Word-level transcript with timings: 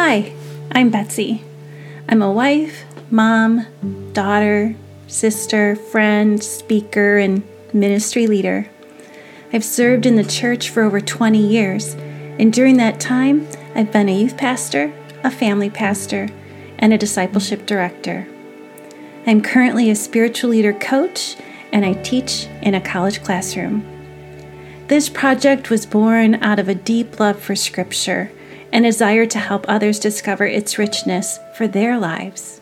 Hi, 0.00 0.32
I'm 0.70 0.90
Betsy. 0.90 1.42
I'm 2.08 2.22
a 2.22 2.30
wife, 2.30 2.84
mom, 3.10 3.66
daughter, 4.12 4.76
sister, 5.08 5.74
friend, 5.74 6.40
speaker, 6.40 7.18
and 7.18 7.42
ministry 7.72 8.28
leader. 8.28 8.70
I've 9.52 9.64
served 9.64 10.06
in 10.06 10.14
the 10.14 10.22
church 10.22 10.70
for 10.70 10.84
over 10.84 11.00
20 11.00 11.44
years, 11.44 11.94
and 12.38 12.52
during 12.52 12.76
that 12.76 13.00
time, 13.00 13.48
I've 13.74 13.90
been 13.90 14.08
a 14.08 14.16
youth 14.16 14.36
pastor, 14.36 14.92
a 15.24 15.32
family 15.32 15.68
pastor, 15.68 16.28
and 16.78 16.92
a 16.92 16.98
discipleship 16.98 17.66
director. 17.66 18.28
I'm 19.26 19.42
currently 19.42 19.90
a 19.90 19.96
spiritual 19.96 20.50
leader 20.50 20.74
coach, 20.74 21.34
and 21.72 21.84
I 21.84 21.94
teach 21.94 22.46
in 22.62 22.76
a 22.76 22.80
college 22.80 23.24
classroom. 23.24 23.84
This 24.86 25.08
project 25.08 25.70
was 25.70 25.86
born 25.86 26.36
out 26.36 26.60
of 26.60 26.68
a 26.68 26.74
deep 26.76 27.18
love 27.18 27.40
for 27.40 27.56
Scripture 27.56 28.30
and 28.72 28.84
desire 28.84 29.26
to 29.26 29.38
help 29.38 29.64
others 29.68 29.98
discover 29.98 30.46
its 30.46 30.78
richness 30.78 31.38
for 31.54 31.66
their 31.66 31.98
lives. 31.98 32.60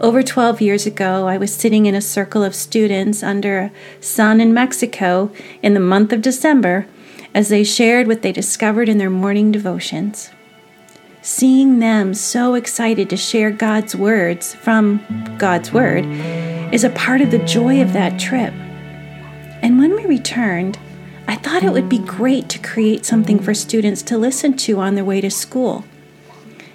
Over 0.00 0.22
12 0.22 0.60
years 0.62 0.86
ago, 0.86 1.26
I 1.26 1.36
was 1.36 1.54
sitting 1.54 1.86
in 1.86 1.94
a 1.94 2.00
circle 2.00 2.42
of 2.42 2.54
students 2.54 3.22
under 3.22 3.58
a 3.58 3.72
sun 4.02 4.40
in 4.40 4.54
Mexico 4.54 5.30
in 5.62 5.74
the 5.74 5.80
month 5.80 6.12
of 6.12 6.22
December 6.22 6.86
as 7.34 7.48
they 7.48 7.64
shared 7.64 8.06
what 8.06 8.22
they 8.22 8.32
discovered 8.32 8.88
in 8.88 8.98
their 8.98 9.10
morning 9.10 9.52
devotions. 9.52 10.30
Seeing 11.20 11.78
them 11.78 12.14
so 12.14 12.54
excited 12.54 13.08
to 13.10 13.16
share 13.16 13.50
God's 13.50 13.94
words 13.94 14.54
from 14.54 15.36
God's 15.38 15.72
Word 15.72 16.04
is 16.74 16.84
a 16.84 16.90
part 16.90 17.20
of 17.20 17.30
the 17.30 17.38
joy 17.38 17.80
of 17.80 17.92
that 17.92 18.18
trip. 18.18 18.52
And 19.62 19.78
when 19.78 19.94
we 19.94 20.04
returned, 20.06 20.78
I 21.32 21.36
thought 21.36 21.64
it 21.64 21.72
would 21.72 21.88
be 21.88 21.96
great 21.96 22.50
to 22.50 22.58
create 22.58 23.06
something 23.06 23.38
for 23.38 23.54
students 23.54 24.02
to 24.02 24.18
listen 24.18 24.54
to 24.58 24.80
on 24.80 24.96
their 24.96 25.04
way 25.04 25.22
to 25.22 25.30
school. 25.30 25.82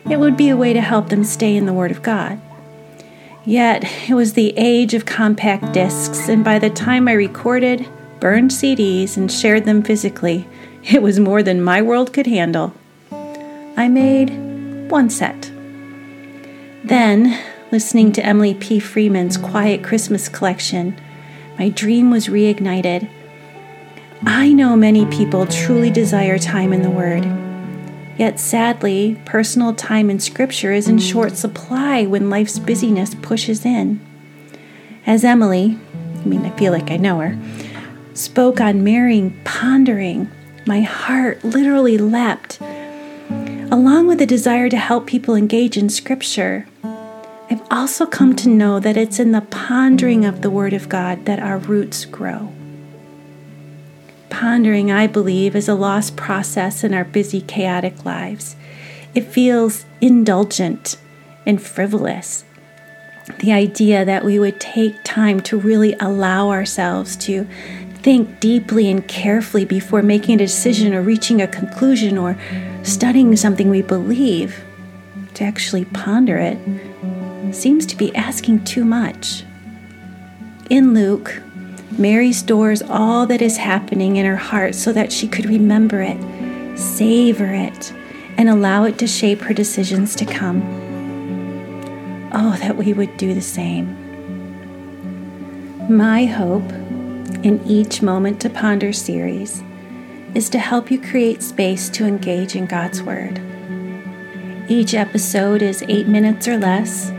It 0.10 0.18
would 0.18 0.36
be 0.36 0.50
a 0.50 0.58
way 0.58 0.74
to 0.74 0.82
help 0.82 1.10
them 1.10 1.24
stay 1.24 1.56
in 1.56 1.68
the 1.68 1.74
Word 1.74 1.92
of 1.92 2.02
God. 2.02 2.42
Yet, 3.46 3.84
it 4.10 4.16
was 4.16 4.34
the 4.34 4.56
age 4.58 4.96
of 4.96 5.06
compact 5.06 5.74
discs, 5.74 6.28
and 6.28 6.44
by 6.44 6.58
the 6.58 6.72
time 6.72 7.08
I 7.08 7.12
recorded, 7.12 7.88
burned 8.20 8.50
CDs, 8.50 9.16
and 9.16 9.32
shared 9.32 9.66
them 9.66 9.84
physically, 9.84 10.48
it 10.84 11.04
was 11.04 11.20
more 11.20 11.44
than 11.44 11.62
my 11.62 11.80
world 11.84 12.12
could 12.12 12.26
handle. 12.26 12.74
I 13.12 13.88
made 13.88 14.90
one 14.90 15.12
set. 15.12 15.52
Then, 16.84 17.40
listening 17.72 18.12
to 18.14 18.26
Emily 18.26 18.56
P. 18.56 18.80
Freeman's 18.80 19.38
Quiet 19.38 19.84
Christmas 19.84 20.28
collection, 20.28 21.00
my 21.60 21.70
dream 21.70 22.10
was 22.10 22.26
reignited 22.26 23.08
I 24.26 24.52
know 24.52 24.76
many 24.76 25.06
people 25.06 25.46
truly 25.46 25.92
desire 25.92 26.40
time 26.40 26.74
in 26.74 26.82
the 26.82 26.90
Word. 26.90 27.24
Yet 28.18 28.40
sadly, 28.40 29.22
personal 29.26 29.76
time 29.76 30.10
in 30.10 30.20
Scripture 30.20 30.74
is 30.74 30.88
in 30.88 30.98
short 30.98 31.38
supply 31.38 32.08
when 32.08 32.32
life's 32.32 32.58
busyness 32.58 33.14
pushes 33.14 33.64
in. 33.64 34.00
As 35.06 35.24
Emily, 35.24 35.78
I 36.16 36.26
mean, 36.26 36.44
I 36.44 36.50
feel 36.58 36.74
like 36.74 36.90
I 36.90 36.98
know 36.98 37.20
her, 37.20 37.38
spoke 38.16 38.60
on 38.60 38.84
marrying, 38.84 39.40
pondering, 39.44 40.32
my 40.66 40.82
heart 40.82 41.44
literally 41.44 42.00
leapt. 42.00 42.60
Along 43.70 44.08
with 44.08 44.18
the 44.18 44.26
desire 44.26 44.70
to 44.70 44.78
help 44.78 45.06
people 45.06 45.36
engage 45.36 45.78
in 45.78 45.90
Scripture, 45.90 46.66
I've 46.84 47.66
also 47.70 48.08
come 48.08 48.36
to 48.38 48.50
know 48.50 48.80
that 48.80 48.98
it's 48.98 49.20
in 49.20 49.32
the 49.32 49.42
pondering 49.42 50.26
of 50.26 50.42
the 50.42 50.50
Word 50.50 50.74
of 50.74 50.90
God 50.90 51.26
that 51.26 51.40
our 51.40 51.60
roots 51.60 52.04
grow. 52.04 52.52
Pondering, 54.40 54.92
I 54.92 55.08
believe, 55.08 55.56
is 55.56 55.68
a 55.68 55.74
lost 55.74 56.16
process 56.16 56.84
in 56.84 56.94
our 56.94 57.04
busy, 57.04 57.42
chaotic 57.42 58.06
lives. 58.06 58.56
It 59.16 59.22
feels 59.22 59.84
indulgent 60.00 60.96
and 61.48 61.60
frivolous. 61.60 62.46
The 63.40 63.52
idea 63.52 64.06
that 64.06 64.24
we 64.24 64.38
would 64.38 64.60
take 64.60 65.04
time 65.04 65.40
to 65.42 65.58
really 65.58 65.96
allow 66.00 66.52
ourselves 66.52 67.16
to 67.16 67.48
think 68.04 68.40
deeply 68.40 68.92
and 68.92 69.08
carefully 69.08 69.66
before 69.66 70.04
making 70.04 70.36
a 70.36 70.46
decision 70.46 70.94
or 70.94 71.02
reaching 71.02 71.42
a 71.42 71.48
conclusion 71.48 72.16
or 72.16 72.38
studying 72.84 73.36
something 73.36 73.72
we 73.72 73.82
believe, 73.82 74.64
to 75.34 75.46
actually 75.46 75.86
ponder 75.86 76.38
it, 76.38 76.60
seems 77.56 77.88
to 77.88 77.98
be 77.98 78.16
asking 78.16 78.66
too 78.66 78.86
much. 78.86 79.44
In 80.70 80.94
Luke, 80.94 81.42
Mary 81.92 82.34
stores 82.34 82.82
all 82.82 83.26
that 83.28 83.42
is 83.42 83.58
happening 83.58 84.18
in 84.18 84.26
her 84.26 84.36
heart 84.36 84.76
so 84.76 84.92
that 84.92 85.12
she 85.12 85.28
could 85.28 85.46
remember 85.46 86.02
it, 86.02 86.18
savor 86.78 87.54
it, 87.54 87.94
and 88.38 88.50
allow 88.50 88.84
it 88.84 88.98
to 89.00 89.08
shape 89.08 89.42
her 89.42 89.54
decisions 89.54 90.16
to 90.16 90.26
come. 90.26 90.62
Oh, 92.34 92.58
that 92.58 92.76
we 92.76 92.94
would 92.94 93.16
do 93.18 93.34
the 93.34 93.42
same. 93.42 93.96
My 95.90 96.26
hope 96.26 96.70
in 97.44 97.62
each 97.66 98.02
Moment 98.02 98.42
to 98.42 98.50
Ponder 98.50 98.92
series 98.92 99.64
is 100.36 100.50
to 100.50 100.60
help 100.60 100.92
you 100.92 101.00
create 101.00 101.42
space 101.42 101.88
to 101.90 102.06
engage 102.06 102.56
in 102.56 102.66
God's 102.66 103.02
Word. 103.02 103.40
Each 104.70 104.94
episode 104.94 105.62
is 105.62 105.86
eight 105.88 106.08
minutes 106.08 106.48
or 106.48 106.58
less, 106.58 107.12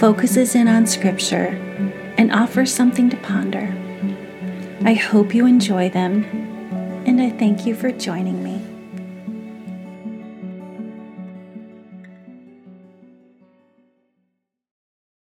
focuses 0.00 0.54
in 0.54 0.66
on 0.66 0.86
Scripture, 0.86 1.48
and 2.16 2.32
offers 2.32 2.72
something 2.72 3.10
to 3.10 3.16
ponder. 3.18 3.76
I 4.82 4.94
hope 4.94 5.34
you 5.34 5.44
enjoy 5.44 5.90
them, 5.90 6.24
and 7.06 7.20
I 7.20 7.28
thank 7.28 7.66
you 7.66 7.74
for 7.74 7.92
joining 7.92 8.42
me. 8.42 8.59